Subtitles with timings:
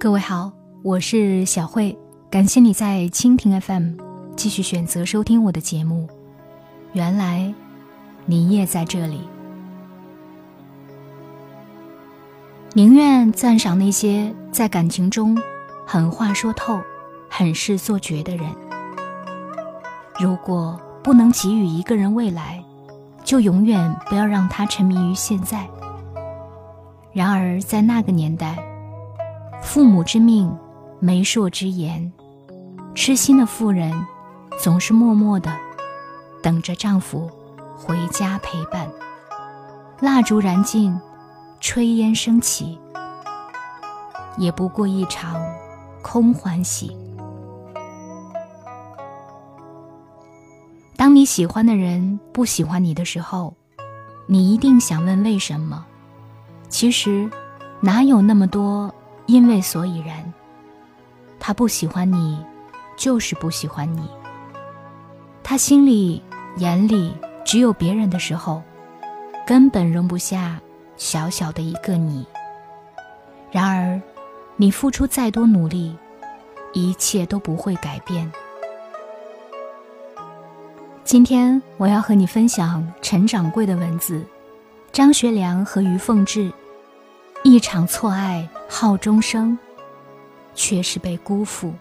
[0.00, 0.52] 各位好，
[0.84, 1.98] 我是小慧，
[2.30, 3.94] 感谢你在蜻蜓 FM
[4.36, 6.08] 继续选择收听我的节目。
[6.92, 7.52] 原来
[8.24, 9.20] 你也在这里。
[12.74, 15.36] 宁愿赞赏那些在感情中
[15.84, 16.80] 狠话说透、
[17.28, 18.48] 狠事做绝的人。
[20.20, 22.62] 如果不能给予一个人未来，
[23.24, 25.68] 就永远不要让他沉迷于现在。
[27.12, 28.56] 然而，在那个年代，
[29.62, 30.56] 父母之命，
[30.98, 32.10] 媒妁之言，
[32.94, 33.92] 痴心的妇人
[34.58, 35.54] 总是默默的
[36.42, 37.30] 等着丈夫
[37.76, 38.88] 回家陪伴。
[40.00, 40.98] 蜡烛燃尽，
[41.60, 42.78] 炊烟升起，
[44.36, 45.40] 也不过一场
[46.02, 46.96] 空欢喜。
[50.96, 53.54] 当你喜欢的人不喜欢你的时候，
[54.26, 55.84] 你一定想问为什么？
[56.68, 57.28] 其实，
[57.80, 58.92] 哪有那么多
[59.28, 60.32] 因为所以然？
[61.38, 62.42] 他不喜欢你，
[62.96, 64.08] 就是不喜欢你。
[65.44, 66.22] 他心里、
[66.56, 68.62] 眼里只有别人的时候，
[69.46, 70.58] 根本容不下
[70.96, 72.26] 小小的一个你。
[73.52, 74.00] 然而，
[74.56, 75.94] 你付出再多努力，
[76.72, 78.32] 一切都不会改变。
[81.04, 84.24] 今天我要和你分享陈掌柜的文字：
[84.90, 86.50] 张学良和于凤至，
[87.44, 89.56] 一场错爱耗终生，
[90.54, 91.72] 却是被辜负。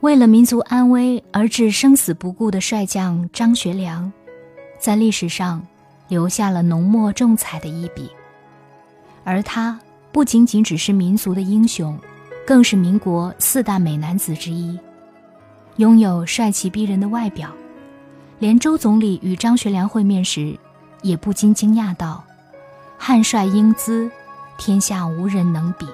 [0.00, 4.10] 为了民族安危而置生死不顾的帅将张学良，
[4.78, 5.66] 在历史上
[6.08, 8.10] 留下了浓墨重彩的一笔。
[9.24, 9.78] 而他
[10.12, 11.98] 不仅仅只是民族的英雄，
[12.46, 14.78] 更是民国四大美男子之一。
[15.76, 17.50] 拥有帅气逼人的外表，
[18.38, 20.56] 连周总理与张学良会面时，
[21.04, 22.24] 也不禁惊讶道
[22.98, 24.10] ：“汉帅英姿，
[24.58, 25.86] 天下无人能比。”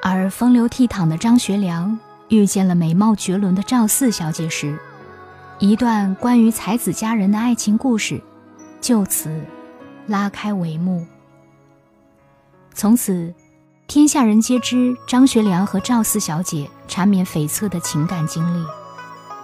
[0.00, 1.98] 而风流倜傥的张学良
[2.28, 4.78] 遇见了美貌绝伦的赵四小姐时，
[5.58, 8.22] 一段关于才子佳人的爱情故事
[8.80, 9.44] 就此
[10.06, 11.04] 拉开帷幕。
[12.72, 13.34] 从此。
[13.88, 18.66] 天下人皆知张学良和赵四小姐缠绵悱恻的情感经历，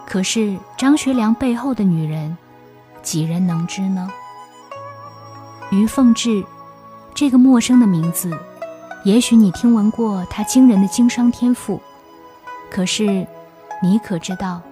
[0.06, 2.36] 可是张学良背后的女人，
[3.02, 4.06] 几人能知呢？
[5.74, 6.44] 于凤至，
[7.14, 8.30] 这个陌生的名字，
[9.04, 11.80] 也许你听闻过她惊人的经商天赋，
[12.70, 13.26] 可是，
[13.82, 14.62] 你可知道，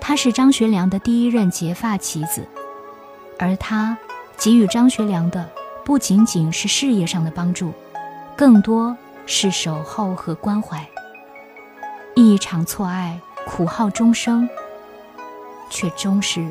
[0.00, 2.46] 她是张学良的第一任结发妻子，
[3.38, 3.98] 而她
[4.36, 5.48] 给予张学良的
[5.84, 7.72] 不仅仅是事业上的帮助。
[8.36, 10.88] 更多是守候和关怀。
[12.14, 14.48] 一场错爱，苦耗终生，
[15.68, 16.48] 却终是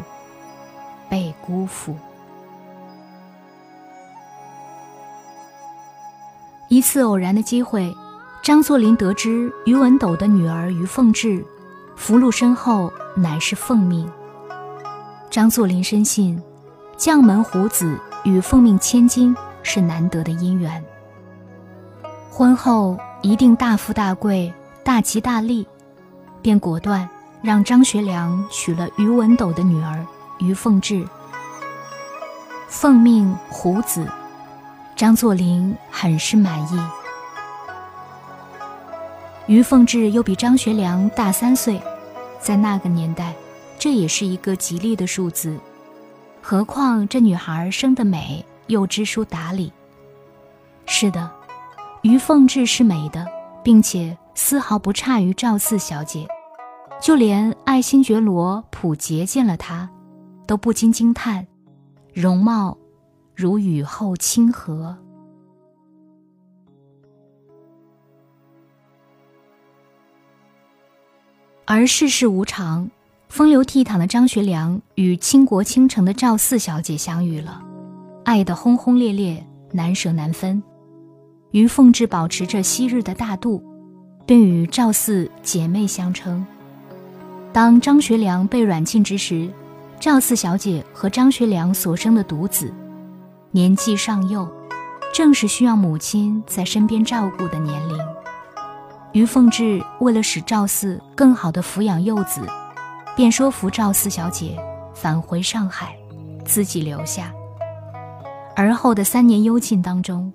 [1.10, 1.96] 被辜负。
[6.78, 7.98] 一次偶然的机会，
[8.44, 11.44] 张作霖得知于文斗的女儿于凤至
[11.96, 14.08] 福禄深厚，乃是凤命。
[15.28, 16.40] 张作霖深信，
[16.96, 20.86] 将门虎子与奉命千金是难得的姻缘。
[22.30, 25.68] 婚后一定大富大贵、大吉大利，
[26.44, 27.10] 便果断
[27.42, 30.06] 让张学良娶了于文斗的女儿
[30.38, 31.04] 于凤至。
[32.68, 34.08] 奉命虎子，
[34.98, 36.80] 张作霖很是满意。
[39.46, 41.80] 于凤至又比张学良大三岁，
[42.42, 43.36] 在那个年代，
[43.78, 45.56] 这也是一个吉利的数字。
[46.42, 49.72] 何况这女孩生得美，又知书达理。
[50.88, 51.32] 是的。
[52.02, 53.26] 于凤至是美的，
[53.64, 56.28] 并且丝毫不差于赵四小姐，
[57.00, 59.88] 就连爱新觉罗溥杰见了她，
[60.48, 61.46] 都不禁惊叹，
[62.14, 62.78] 容貌
[63.38, 64.98] 如雨后清河。
[71.66, 72.90] 而世事无常，
[73.30, 77.62] 风流倜傥的张学良与倾国倾城的赵四小姐相遇了，
[78.24, 80.64] 爱得轰轰烈烈，难舍难分。
[81.52, 83.64] 于凤至保持着昔日的大度，
[84.26, 86.44] 并与赵四姐妹相称。
[87.54, 89.48] 当张学良被软禁之时，
[90.00, 92.74] 赵四小姐和张学良所生的独子，
[93.58, 94.48] 年纪尚幼，
[95.12, 97.98] 正是需要母亲在身边照顾的年龄。
[99.14, 102.42] 于凤至为了使赵四更好的抚养幼子，
[103.16, 104.56] 便说服赵四小姐
[104.94, 105.98] 返回上海，
[106.46, 107.34] 自己留下。
[108.56, 110.32] 而后的三年幽禁当中。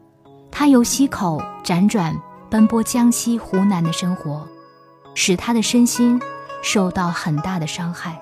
[0.51, 2.21] 他由溪口辗转
[2.51, 4.45] 奔波江西、湖南的生活，
[5.15, 6.21] 使他的身心
[6.61, 8.21] 受到很大的伤害，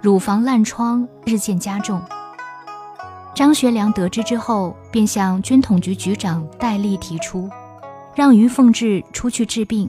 [0.00, 2.00] 乳房烂疮日渐加重。
[3.40, 7.48] 张学良得知之后，便向军统局局长戴笠提出，
[8.14, 9.88] 让于凤至出去治病，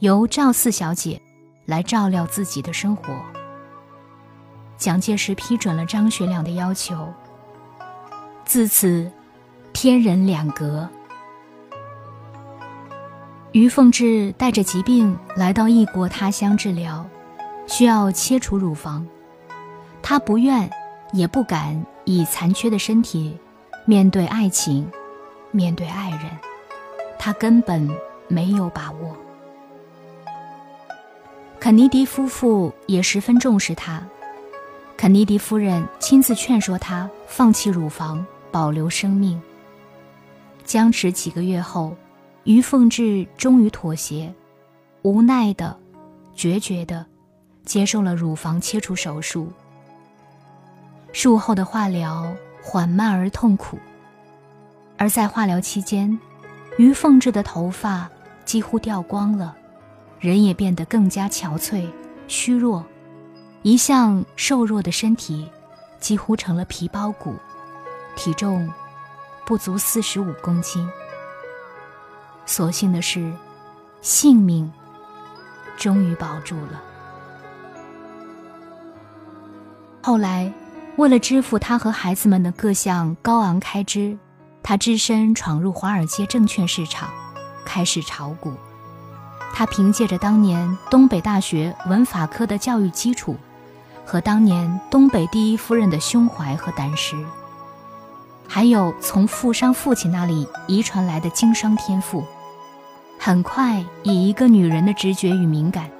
[0.00, 1.18] 由赵四小姐
[1.64, 3.14] 来照料自己的生活。
[4.76, 7.08] 蒋介石批准了张学良的要求。
[8.44, 9.10] 自此，
[9.72, 10.86] 天人两隔。
[13.52, 17.06] 于凤至带着疾病来到异国他乡治疗，
[17.66, 19.06] 需要切除乳房，
[20.02, 20.70] 他不愿
[21.14, 23.36] 也不敢以残缺的身体
[23.84, 24.90] 面对爱情，
[25.50, 26.30] 面对爱人，
[27.18, 27.88] 他根本
[28.28, 29.16] 没有把握。
[31.58, 34.06] 肯尼迪夫妇也十分重视他，
[34.96, 39.40] 肯尼迪夫人亲自劝说他放弃乳房，保留生命。
[40.64, 41.96] 僵持几个月后。
[42.44, 44.34] 于凤至终于妥协，
[45.02, 45.78] 无奈的、
[46.34, 47.06] 决绝的
[47.64, 49.46] 接受了乳房切除手术。
[51.12, 53.78] 术后的化疗缓慢而痛苦，
[54.96, 56.18] 而在化疗期间，
[56.78, 58.08] 于凤至的头发
[58.44, 59.54] 几乎掉光了，
[60.18, 61.86] 人也变得更加憔悴、
[62.28, 62.84] 虚弱，
[63.62, 65.48] 一向瘦弱的身体
[66.00, 67.34] 几乎成了皮包骨，
[68.16, 68.68] 体重
[69.44, 70.88] 不足四十五公斤。
[72.46, 73.32] 所幸的是，
[74.00, 74.70] 性命
[75.76, 76.82] 终于保住了。
[80.02, 80.52] 后来，
[80.96, 84.16] 为了支付他和孩子们的各项高昂开支，
[84.62, 87.08] 他只身闯入华尔街证券市场，
[87.64, 88.52] 开始炒股。
[89.54, 93.36] 他凭借着当年东北大学文法科的教育基础，
[94.04, 97.16] 和当年东北第一夫人的胸怀和胆识，
[98.46, 102.24] 还有从富商父亲那里遗传来的经商天赋。
[103.18, 105.90] 很快，以一个女人的直觉与敏感，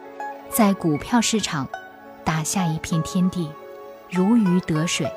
[0.50, 1.67] 在股票市场
[2.25, 3.50] 打下一片天地，
[4.12, 5.11] 如鱼得水。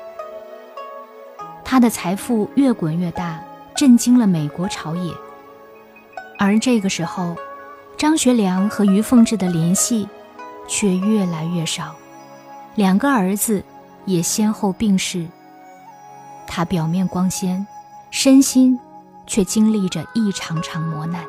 [1.62, 3.42] 他的财富越滚越大，
[3.74, 5.12] 震惊了美国朝野。
[6.38, 7.36] 而这个时候，
[7.98, 10.08] 张学良和于凤至的联系
[10.66, 11.94] 却越来越少，
[12.74, 13.62] 两个儿子
[14.06, 15.26] 也先后病逝。
[16.46, 17.66] 他表面光鲜，
[18.10, 18.78] 身心
[19.26, 21.24] 却经历着一场场磨难。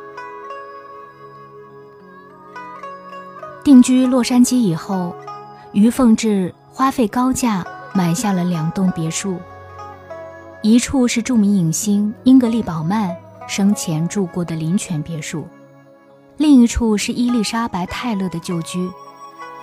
[3.63, 5.13] 定居洛杉矶以后，
[5.73, 9.39] 于凤至花费高价买下了两栋别墅。
[10.61, 13.15] 一处是著名影星英格丽·宝曼
[13.47, 15.47] 生前住过的林泉别墅，
[16.37, 18.87] 另一处是伊丽莎白·泰勒的旧居。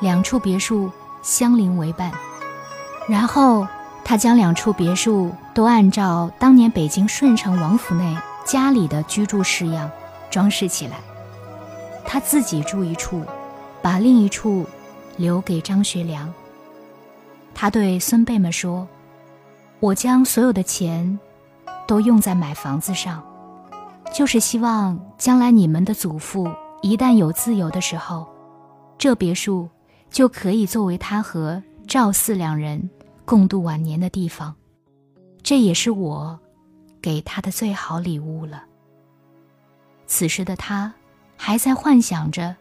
[0.00, 0.90] 两处别墅
[1.22, 2.10] 相邻为伴。
[3.08, 3.64] 然后，
[4.04, 9.88] 他将两处别墅都按照当年北京顺城王府内家里的居住式样
[10.30, 10.96] 装饰起来。
[12.04, 13.22] 他自己住一处。
[13.80, 14.66] 把另一处
[15.18, 16.32] 留给张学良。
[17.54, 18.86] 他对孙辈们说
[19.80, 21.18] ：“我将所有的钱
[21.86, 23.22] 都用在买房子上，
[24.12, 26.50] 就是希望将来你们的祖父
[26.82, 28.26] 一旦有自由的时候，
[28.98, 29.68] 这别墅
[30.10, 32.90] 就可以作为他和赵四两人
[33.24, 34.54] 共度晚年的地方。
[35.42, 36.38] 这也是我
[37.00, 38.64] 给他的最好礼物了。”
[40.06, 40.92] 此时的他
[41.36, 42.56] 还在幻想着。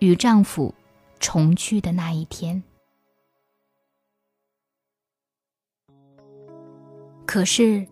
[0.00, 0.72] 与丈夫
[1.18, 2.62] 重聚的那一天，
[7.30, 7.86] 可是，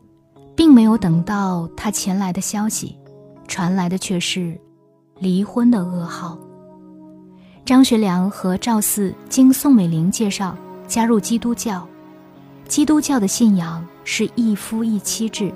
[0.57, 2.99] 并没有等到他前来的消息，
[3.47, 4.59] 传来的却是
[5.19, 6.39] 离婚的噩耗。
[7.63, 10.57] 张学良和赵四经宋美龄介绍
[10.89, 11.87] 加入基督教，
[12.67, 15.53] 基督教的信仰是一夫一妻制。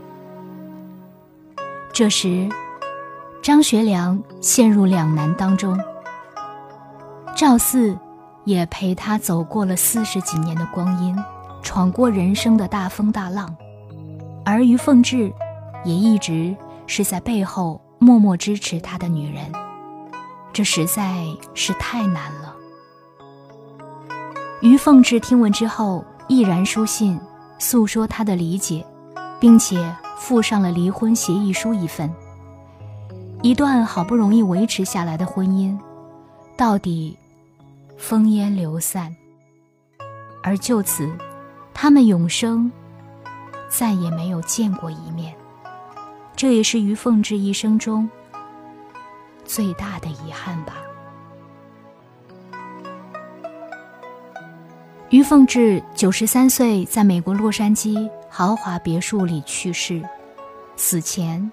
[1.90, 2.46] 这时，
[3.40, 5.80] 张学良陷入两难当中。
[7.34, 7.96] 赵四
[8.44, 11.16] 也陪他走过了四十几年的光阴，
[11.62, 13.56] 闯过人生的大风大浪，
[14.50, 15.32] 而于凤至
[15.84, 16.56] 也一直
[16.88, 19.44] 是在背后默默支持他的女人，
[20.52, 22.56] 这实在是太难了。
[24.60, 27.16] 于凤至听闻之后，毅然书信
[27.60, 28.84] 诉说他的理解，
[29.38, 32.12] 并且附上了离婚协议书一份。
[33.42, 35.78] 一段好不容易维持下来的婚姻，
[36.56, 37.16] 到底。
[37.96, 39.14] 烽烟流散，
[40.42, 41.08] 而就此，
[41.72, 42.72] 他们永生
[43.70, 45.34] 再也没有见过一面。
[46.36, 48.06] 这也是于凤至一生中
[49.46, 50.74] 最大的遗憾吧。
[55.08, 60.02] 于凤至九十三岁，在美国洛杉矶豪华别墅里去世，
[60.76, 61.50] 死前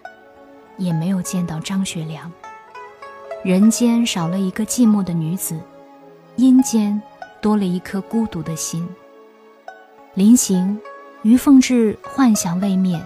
[0.78, 2.30] 也没有见到张学良。
[3.44, 5.58] 人间少了一个寂寞的女子。
[6.36, 7.02] 阴间
[7.42, 8.88] 多了一颗孤独的心。
[10.14, 10.80] 临行，
[11.28, 12.98] 于凤至幻想未灭，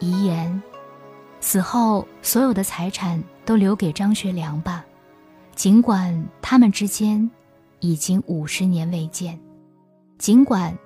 [0.00, 0.60] 遗言：
[1.40, 4.84] 死后所有的财产都留给张学良吧，
[5.54, 7.30] 尽管他们之间
[7.78, 9.38] 已经五十年未见，
[10.18, 10.76] 尽管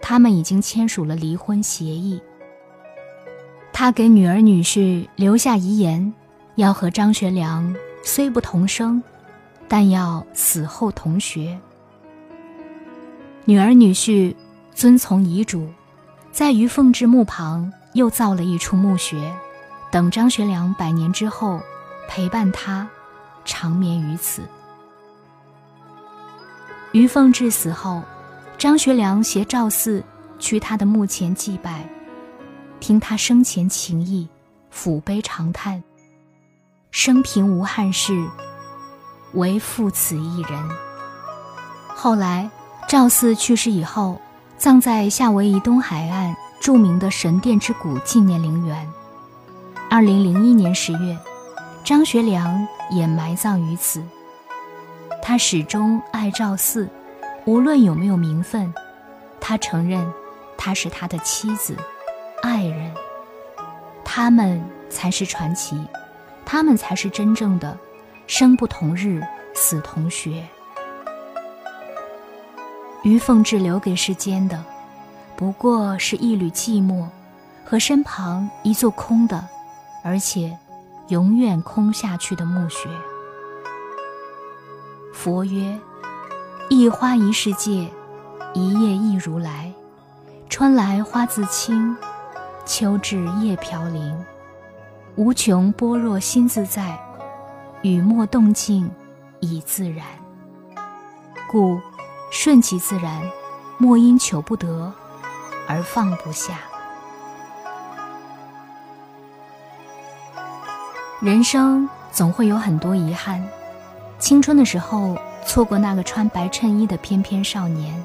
[0.00, 2.22] 他们已经签署了离婚协议。
[3.72, 6.14] 他给女儿女婿留下遗言，
[6.54, 7.74] 要和张学良
[8.04, 9.02] 虽不同生，
[9.66, 11.58] 但要死后同学。
[13.46, 14.32] 女儿女婿
[14.72, 15.68] 遵从遗嘱。
[16.38, 19.34] 在于凤至墓旁又造了一处墓穴，
[19.90, 21.60] 等张学良百年之后，
[22.08, 22.88] 陪伴他，
[23.44, 24.42] 长眠于此。
[26.92, 28.04] 于凤至死后，
[28.56, 30.00] 张学良携赵四
[30.38, 31.84] 去他的墓前祭拜，
[32.78, 34.28] 听他生前情谊，
[34.72, 35.82] 抚悲长叹：
[36.92, 38.28] 生平无憾事，
[39.32, 40.52] 唯负此一人。
[41.88, 42.48] 后来
[42.86, 44.20] 赵四去世以后。
[44.58, 48.88] 葬在夏威夷东海岸著名的神殿之谷纪念陵园。
[49.88, 51.16] 二零零一年十月，
[51.84, 54.02] 张学良也埋葬于此。
[55.22, 56.88] 他始终爱赵四，
[57.44, 58.74] 无论有没有名分，
[59.40, 60.04] 他承认
[60.56, 61.76] 她是他的妻子、
[62.42, 62.92] 爱人。
[64.04, 64.60] 他们
[64.90, 65.80] 才是传奇，
[66.44, 67.78] 他们才是真正的
[68.26, 69.22] 生不同日，
[69.54, 70.42] 死同学。
[73.04, 74.62] 于凤至留给世间的，
[75.36, 77.06] 不过是一缕寂寞，
[77.64, 79.46] 和身旁一座空的，
[80.02, 80.56] 而且
[81.08, 82.88] 永远空下去的墓穴。
[85.14, 85.78] 佛曰
[86.68, 87.88] ：“一花一世界，
[88.52, 89.72] 一叶一如来。
[90.50, 91.96] 春来花自清，
[92.66, 94.24] 秋至叶飘零。
[95.14, 96.98] 无穷般若心自在，
[97.82, 98.90] 雨墨动静
[99.40, 100.04] 已自然。
[101.48, 101.80] 故。”
[102.30, 103.22] 顺其自然，
[103.78, 104.92] 莫因求不得
[105.66, 106.60] 而放不下。
[111.20, 113.42] 人生总会有很多遗憾，
[114.18, 118.04] 青春的时候错过那个穿白衬衣的翩翩少年，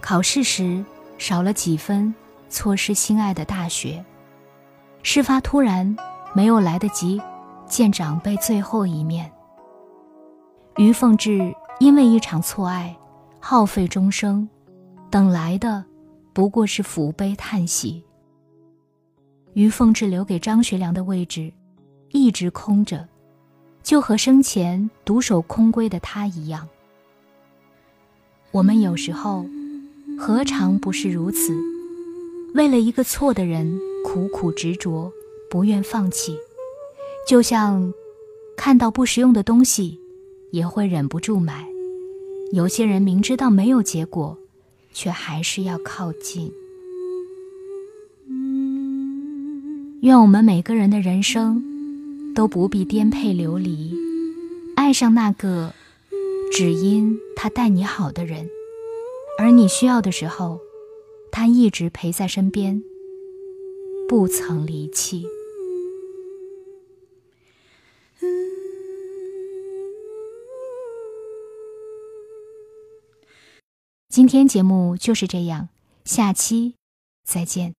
[0.00, 0.84] 考试时
[1.16, 2.14] 少了几分，
[2.48, 4.04] 错失心爱的大学，
[5.02, 5.96] 事发突然，
[6.32, 7.20] 没有来得及
[7.66, 9.32] 见长辈最后一面。
[10.76, 12.94] 于凤至因为一场错爱。
[13.40, 14.48] 耗费终生，
[15.10, 15.84] 等来的
[16.32, 18.02] 不过是抚悲叹息。
[19.54, 21.52] 于凤至留给张学良的位置，
[22.10, 23.08] 一直空着，
[23.82, 26.68] 就和生前独守空闺的他一样。
[28.50, 29.44] 我们有时候
[30.18, 31.52] 何尝不是如此？
[32.54, 35.10] 为了一个错的人，苦苦执着，
[35.50, 36.36] 不愿放弃，
[37.26, 37.92] 就像
[38.56, 39.98] 看到不实用的东西，
[40.50, 41.66] 也会忍不住买。
[42.50, 44.38] 有些人明知道没有结果，
[44.92, 46.50] 却还是要靠近。
[50.00, 51.62] 愿我们每个人的人生
[52.34, 53.94] 都不必颠沛流离，
[54.76, 55.74] 爱上那个
[56.50, 58.48] 只因他待你好的人，
[59.38, 60.60] 而你需要的时候，
[61.30, 62.82] 他一直陪在身边，
[64.08, 65.26] 不曾离弃。
[74.18, 75.68] 今天节目就是这样，
[76.04, 76.74] 下期
[77.24, 77.77] 再见。